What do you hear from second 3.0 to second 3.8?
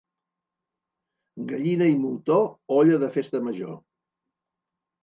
de festa major.